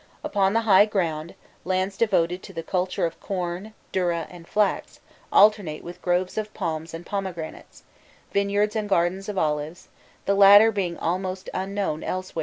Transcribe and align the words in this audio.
Upon 0.23 0.53
the 0.53 0.61
high 0.61 0.85
ground, 0.87 1.35
lands 1.63 1.95
devoted 1.95 2.41
to 2.41 2.53
the 2.53 2.63
culture 2.63 3.05
of 3.05 3.19
corn, 3.19 3.75
durra, 3.93 4.25
and 4.31 4.47
flax, 4.47 4.99
alternate 5.31 5.83
with 5.83 6.01
groves 6.01 6.39
of 6.39 6.51
palms 6.55 6.95
and 6.95 7.05
pomegranates, 7.05 7.83
vineyards 8.33 8.75
and 8.75 8.89
gardens 8.89 9.29
of 9.29 9.37
olives, 9.37 9.89
the 10.25 10.33
latter 10.33 10.71
being 10.71 10.97
almost 10.97 11.51
unknown 11.53 12.01
elsewhere 12.01 12.09
in 12.09 12.23
Egypt. 12.23 12.39